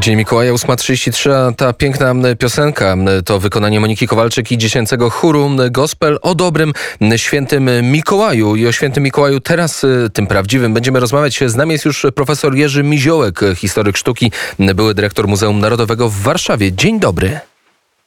[0.00, 6.18] Dzień Mikołaja 8.33, a ta piękna piosenka to wykonanie Moniki Kowalczyk i dziecięcego chóru gospel
[6.22, 6.72] o dobrym
[7.16, 8.56] świętym Mikołaju.
[8.56, 11.40] I o świętym Mikołaju teraz, y, tym prawdziwym, będziemy rozmawiać.
[11.46, 14.32] Z nami jest już profesor Jerzy Miziołek, historyk sztuki,
[14.74, 16.72] były dyrektor Muzeum Narodowego w Warszawie.
[16.72, 17.49] Dzień dobry.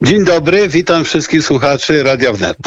[0.03, 2.57] Dzień dobry, witam wszystkich słuchaczy Radia Wnet.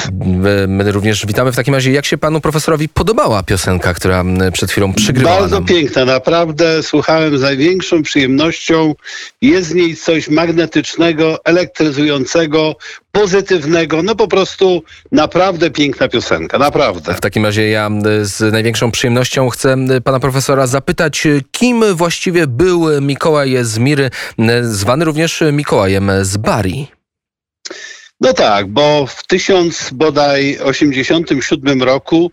[0.69, 1.93] My również witamy w takim razie.
[1.93, 5.65] Jak się panu profesorowi podobała piosenka, która przed chwilą przygrywała Bardzo nam?
[5.65, 8.95] piękna, naprawdę słuchałem z największą przyjemnością.
[9.43, 12.77] Jest w niej coś magnetycznego, elektryzującego,
[13.13, 14.03] pozytywnego.
[14.03, 17.15] No po prostu naprawdę piękna piosenka, naprawdę.
[17.15, 17.91] W takim razie ja
[18.23, 24.11] z największą przyjemnością chcę pana profesora zapytać, kim właściwie był Mikołaj z Miry,
[24.63, 26.96] zwany również Mikołajem z Bari?
[28.21, 32.31] No tak, bo w 1087 roku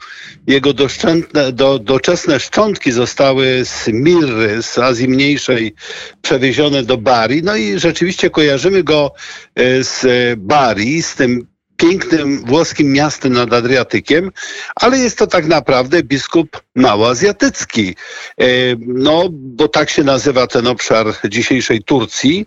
[0.47, 5.75] jego doszczętne, do, doczesne szczątki zostały z Mirry, z Azji Mniejszej,
[6.21, 7.43] przewiezione do Bari.
[7.43, 9.11] No i rzeczywiście kojarzymy go
[9.55, 10.05] e, z
[10.39, 14.31] Bari, z tym pięknym włoskim miastem nad Adriatykiem,
[14.75, 17.95] ale jest to tak naprawdę biskup małoazjatycki.
[18.37, 18.45] E,
[18.79, 22.45] no, bo tak się nazywa ten obszar dzisiejszej Turcji.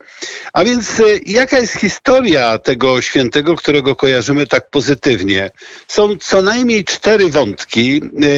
[0.53, 5.51] A więc e, jaka jest historia tego świętego, którego kojarzymy tak pozytywnie?
[5.89, 8.03] Są co najmniej cztery wątki.
[8.03, 8.29] E,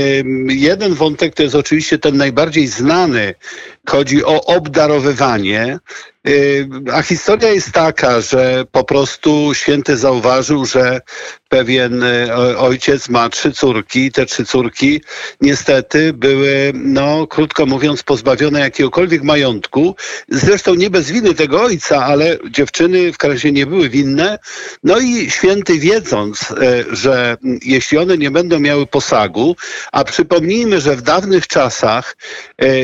[0.55, 3.35] jeden wątek to jest oczywiście ten najbardziej znany.
[3.89, 5.79] Chodzi o obdarowywanie.
[6.93, 11.01] A historia jest taka, że po prostu święty zauważył, że
[11.49, 12.05] pewien
[12.57, 15.01] ojciec ma trzy córki i te trzy córki
[15.41, 19.97] niestety były, no krótko mówiąc, pozbawione jakiegokolwiek majątku.
[20.29, 24.39] Zresztą nie bez winy tego ojca, ale dziewczyny w razie nie były winne.
[24.85, 26.55] No i święty wiedząc,
[26.93, 29.57] że jeśli one nie będą miały posagu,
[29.93, 32.17] a przypomnijmy, że w dawnych czasach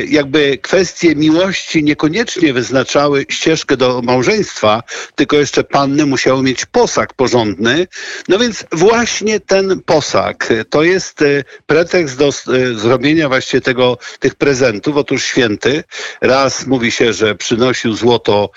[0.07, 4.83] jakby kwestie miłości niekoniecznie wyznaczały ścieżkę do małżeństwa,
[5.15, 7.87] tylko jeszcze panny musiały mieć posag porządny.
[8.27, 11.23] No więc właśnie ten posag to jest
[11.65, 12.29] pretekst do
[12.75, 14.97] zrobienia właśnie tego, tych prezentów.
[14.97, 15.83] Otóż święty
[16.21, 18.49] raz mówi się, że przynosił złoto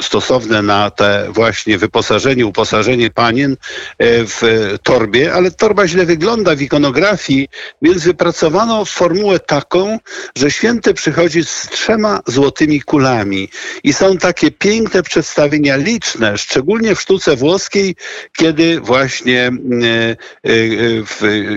[0.00, 3.56] stosowne na te właśnie wyposażenie, uposażenie panien
[4.00, 7.48] w torbie, ale torba źle wygląda w ikonografii,
[7.82, 9.98] więc wypracowano formułę taką,
[10.36, 13.48] że święty przychodzi z trzema złotymi kulami.
[13.84, 17.96] I są takie piękne przedstawienia liczne, szczególnie w sztuce włoskiej,
[18.36, 19.17] kiedy właśnie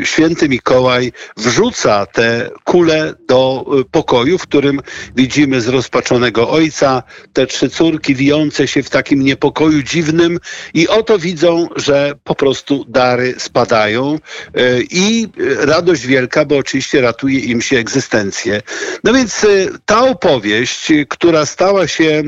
[0.03, 4.79] święty Mikołaj wrzuca te kule do pokoju, w którym
[5.15, 10.39] widzimy zrozpaczonego ojca, te trzy córki wijące się w takim niepokoju dziwnym
[10.73, 14.19] i oto widzą, że po prostu dary spadają
[14.91, 15.27] i
[15.59, 18.61] radość wielka, bo oczywiście ratuje im się egzystencję.
[19.03, 19.45] No więc
[19.85, 22.23] ta opowieść, która stała się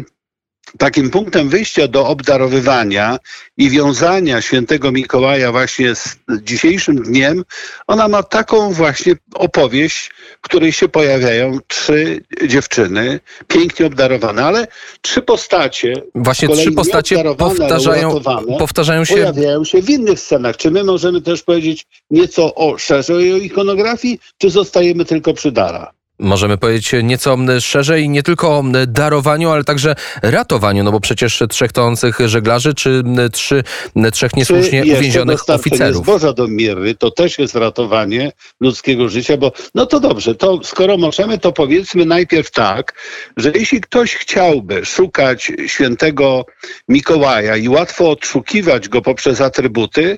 [0.78, 3.18] takim punktem wyjścia do obdarowywania
[3.58, 7.44] i wiązania świętego Mikołaja właśnie z dzisiejszym dniem,
[7.88, 10.12] ona ma taką właśnie opowieść,
[10.42, 14.68] w której się pojawiają trzy dziewczyny, pięknie obdarowane, ale
[15.02, 15.94] trzy postacie.
[16.16, 18.22] Właśnie trzy postacie powtarzają,
[18.60, 19.14] powtarzają się.
[19.14, 20.58] Pojawiają się w innych scenach.
[20.58, 26.03] Czy my możemy też powiedzieć nieco o szerzej o ikonografii, czy zostajemy tylko przy darach?
[26.20, 31.72] Możemy powiedzieć nieco szerzej, nie tylko o darowaniu, ale także ratowaniu, no bo przecież trzech
[31.72, 33.64] tonących żeglarzy, czy trzy,
[34.12, 36.04] trzech niesłusznie czy uwięzionych oficerów.
[36.04, 40.98] zboża do Miry, to też jest ratowanie ludzkiego życia, bo no to dobrze, to skoro
[40.98, 42.94] możemy, to powiedzmy najpierw tak,
[43.38, 46.46] że jeśli ktoś chciałby szukać świętego
[46.88, 50.18] Mikołaja i łatwo odszukiwać go poprzez atrybuty,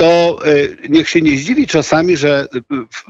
[0.00, 0.38] to
[0.88, 2.46] niech się nie zdziwi czasami, że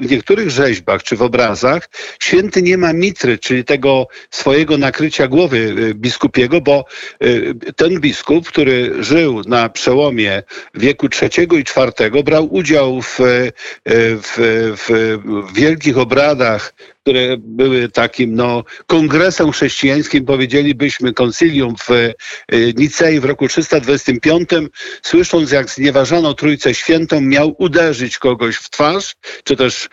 [0.01, 5.93] w niektórych rzeźbach czy w obrazach święty nie ma mitry, czyli tego swojego nakrycia głowy
[5.95, 6.85] biskupiego, bo
[7.75, 10.43] ten biskup, który żył na przełomie
[10.73, 13.17] wieku III i IV, brał udział w,
[13.85, 14.37] w,
[14.87, 15.17] w,
[15.53, 16.73] wielkich obradach
[17.03, 22.13] które były takim no, kongresem chrześcijańskim, powiedzielibyśmy, konsylium w
[22.77, 24.49] Nicei w roku 325,
[25.01, 29.89] słysząc jak znieważano Trójcę Świętą, miał uderzyć kogoś w twarz, czy też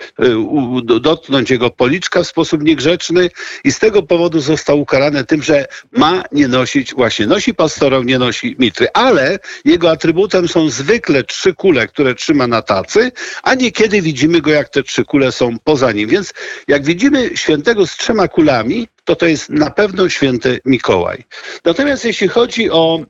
[0.84, 3.30] dotknąć jego policzka w sposób niegrzeczny
[3.64, 8.18] i z tego powodu został ukarany tym, że ma nie nosić, właśnie nosi pastorał, nie
[8.18, 13.12] nosi mitry, ale jego atrybutem są zwykle trzy kule, które trzyma na tacy,
[13.42, 16.08] a niekiedy widzimy go, jak te trzy kule są poza nim.
[16.08, 16.34] Więc
[16.68, 21.24] jak widzimy świętego z trzema kulami, to to jest na pewno święty Mikołaj.
[21.64, 23.00] Natomiast jeśli chodzi o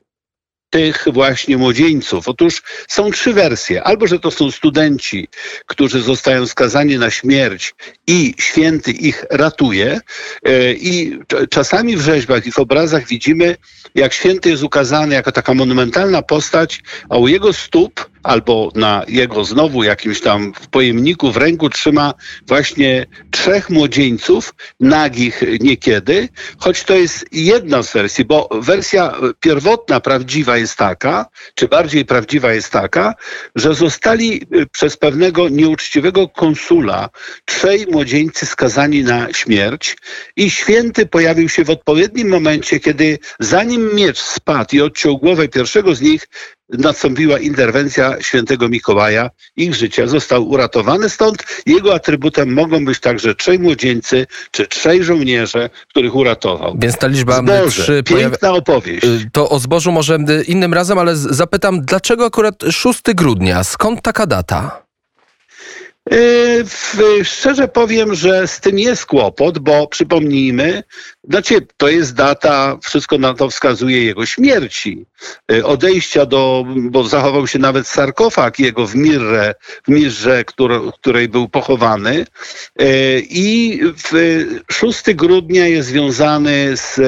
[0.70, 2.28] tych właśnie młodzieńców.
[2.28, 3.84] Otóż są trzy wersje.
[3.84, 5.28] Albo, że to są studenci,
[5.66, 7.74] którzy zostają skazani na śmierć
[8.06, 10.00] i święty ich ratuje.
[10.44, 11.18] E, I
[11.50, 13.56] czasami w rzeźbach i w obrazach widzimy,
[13.94, 19.44] jak święty jest ukazany jako taka monumentalna postać, a u jego stóp albo na jego
[19.44, 22.14] znowu jakimś tam w pojemniku w ręku trzyma
[22.46, 26.28] właśnie trzech młodzieńców, nagich niekiedy,
[26.58, 32.52] choć to jest jedna z wersji, bo wersja pierwotna, prawdziwa jest taka, czy bardziej prawdziwa
[32.52, 33.14] jest taka,
[33.54, 37.08] że zostali y, przez pewnego nieuczciwego konsula
[37.44, 39.96] trzej młodzieńcy skazani na śmierć
[40.36, 45.94] i święty pojawił się w odpowiednim momencie, kiedy zanim miecz spadł i odciął głowę pierwszego
[45.94, 46.28] z nich,
[46.68, 49.30] nastąpiła interwencja świętego Mikołaja.
[49.56, 55.70] Ich życie został uratowany, stąd jego atrybutem mogą być także trzej młodzieńcy czy trzej żołnierze,
[55.88, 56.76] których uratował.
[56.78, 58.58] Więc ta liczba Zboże, trzy piękna pojawia...
[58.58, 59.04] opowieść.
[59.04, 63.64] Y, To o zbożu może innym razem, ale zapytam, dlaczego akurat 6 grudnia?
[63.64, 64.87] Skąd taka data?
[66.10, 70.82] Yy, Szczerze powiem, że z tym jest kłopot, bo przypomnijmy,
[71.30, 75.06] znaczy to jest data, wszystko na to wskazuje jego śmierci,
[75.50, 79.54] yy, odejścia do, bo zachował się nawet sarkofag jego w Mirre,
[79.86, 82.26] w Mirze, któr- której był pochowany.
[82.78, 82.86] Yy,
[83.30, 87.00] i w 6 grudnia jest związany z,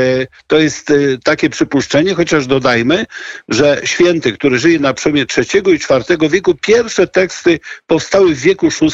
[0.47, 3.06] to jest yy, takie przypuszczenie, chociaż dodajmy,
[3.49, 8.69] że święty, który żyje na przełomie III i IV wieku, pierwsze teksty powstały w wieku
[8.81, 8.90] VI,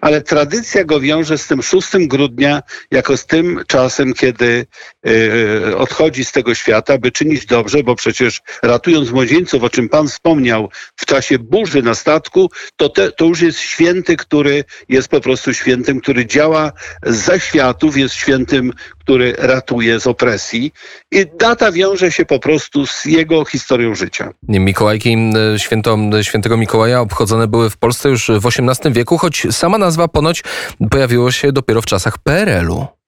[0.00, 4.66] ale tradycja go wiąże z tym 6 grudnia jako z tym czasem, kiedy
[5.06, 10.08] e, odchodzi z tego świata, by czynić dobrze, bo przecież ratując młodzieńców, o czym Pan
[10.08, 15.20] wspomniał, w czasie burzy na statku, to, te, to już jest święty, który jest po
[15.20, 16.72] prostu świętym, który działa
[17.02, 18.72] za światów, jest świętym,
[19.10, 20.72] który ratuje z opresji.
[21.10, 24.32] I data wiąże się po prostu z jego historią życia.
[24.48, 25.16] Mikołajki,
[25.54, 29.78] y, święto y, świętego Mikołaja obchodzone były w Polsce już w XVIII wieku, choć sama
[29.78, 30.42] nazwa ponoć
[30.90, 32.99] pojawiła się dopiero w czasach PRL-u.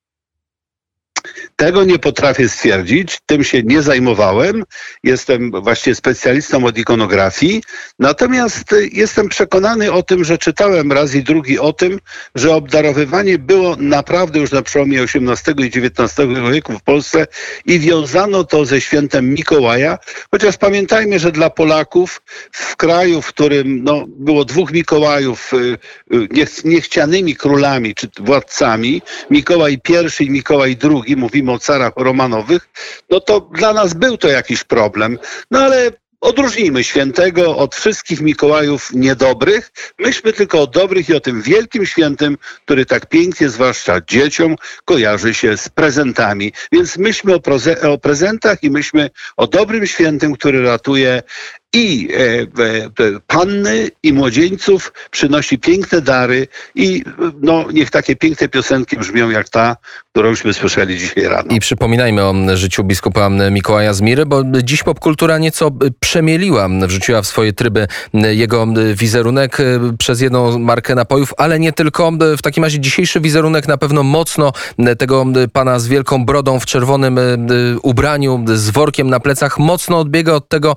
[1.62, 4.64] Tego nie potrafię stwierdzić, tym się nie zajmowałem.
[5.04, 7.62] Jestem właśnie specjalistą od ikonografii.
[7.98, 12.00] Natomiast y, jestem przekonany o tym, że czytałem raz i drugi o tym,
[12.34, 17.26] że obdarowywanie było naprawdę już na przełomie XVIII i XIX wieku w Polsce
[17.66, 19.98] i wiązano to ze świętem Mikołaja.
[20.30, 22.22] Chociaż pamiętajmy, że dla Polaków
[22.52, 25.56] w kraju, w którym no, było dwóch Mikołajów y,
[26.14, 29.78] y, niech, niechcianymi królami czy władcami, Mikołaj
[30.20, 32.68] I i Mikołaj II, mówimy o carach romanowych,
[33.10, 35.18] no to dla nas był to jakiś problem.
[35.50, 39.72] No ale odróżnijmy świętego od wszystkich Mikołajów niedobrych.
[39.98, 45.34] Myślmy tylko o dobrych i o tym wielkim świętym, który tak pięknie, zwłaszcza dzieciom, kojarzy
[45.34, 46.52] się z prezentami.
[46.72, 47.34] Więc myślmy
[47.82, 51.22] o prezentach i myślmy o dobrym świętym, który ratuje
[51.72, 57.04] i e, panny, i młodzieńców, przynosi piękne dary i
[57.42, 59.76] no, niech takie piękne piosenki brzmią jak ta,
[60.12, 61.48] którąśmy słyszeli dzisiaj rano.
[61.50, 65.70] I przypominajmy o życiu biskupa Mikołaja z Miry, bo dziś popkultura nieco
[66.00, 69.58] przemieliła, wrzuciła w swoje tryby jego wizerunek
[69.98, 72.12] przez jedną markę napojów, ale nie tylko.
[72.38, 74.52] W takim razie dzisiejszy wizerunek na pewno mocno
[74.98, 77.20] tego pana z wielką brodą w czerwonym
[77.82, 80.76] ubraniu, z workiem na plecach, mocno odbiega od tego,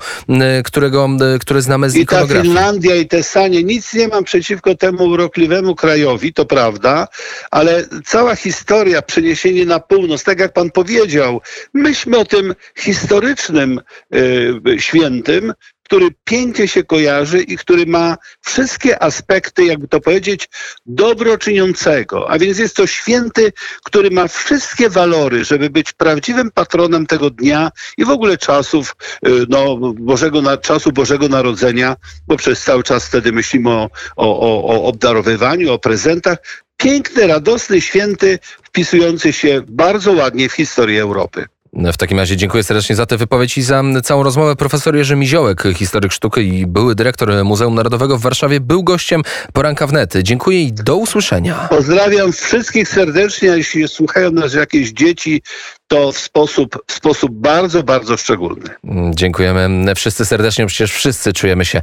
[0.86, 1.10] którego,
[1.40, 2.28] które znamy z I ta.
[2.28, 7.08] Finlandia i te Sanie, nic nie mam przeciwko temu urokliwemu krajowi, to prawda,
[7.52, 11.42] ale cała historia, przeniesienie na północ, tak jak pan powiedział,
[11.74, 13.82] myślmy o tym historycznym
[14.16, 15.54] y, świętym,
[15.86, 20.50] który pięknie się kojarzy i który ma wszystkie aspekty, jakby to powiedzieć,
[20.86, 22.30] dobroczyniącego.
[22.30, 27.72] A więc jest to święty, który ma wszystkie walory, żeby być prawdziwym patronem tego dnia
[27.98, 28.96] i w ogóle czasów,
[29.28, 31.96] y, no, Bożego, czasu Bożego Narodzenia,
[32.28, 36.38] bo przez cały czas wtedy myślimy o, o, o, o obdarowywaniu, o prezentach.
[36.78, 41.46] Piękny, radosny, święty, wpisujący się bardzo ładnie w historię Europy.
[41.76, 44.56] W takim razie dziękuję serdecznie za tę wypowiedź i za całą rozmowę.
[44.56, 49.22] Profesor Jerzy Miziołek, historyk sztuki i były dyrektor Muzeum Narodowego w Warszawie, był gościem
[49.54, 50.14] poranka wnet.
[50.22, 51.68] Dziękuję i do usłyszenia.
[51.70, 55.42] Pozdrawiam wszystkich serdecznie, a jeśli słuchają nas jakieś dzieci,
[55.88, 58.70] to w sposób, w sposób bardzo, bardzo szczególny.
[59.10, 60.66] Dziękujemy wszyscy serdecznie.
[60.66, 61.82] Przecież wszyscy czujemy się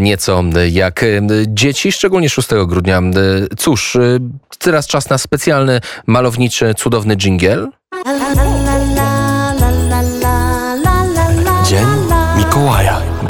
[0.00, 1.04] nieco jak
[1.46, 3.02] dzieci, szczególnie 6 grudnia.
[3.58, 3.96] Cóż,
[4.58, 7.68] teraz czas na specjalny, malowniczy, cudowny dżingiel.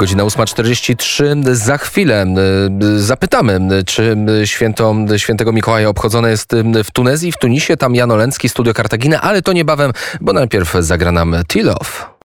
[0.01, 1.55] Godzina 8.43.
[1.55, 2.27] Za chwilę
[2.83, 6.53] y, zapytamy, czy święto świętego Mikołaja obchodzone jest
[6.85, 7.77] w Tunezji, w Tunisie.
[7.77, 12.11] Tam Jan Olencki, Studio Kartagina, ale to niebawem, bo najpierw zagra nam Tilow.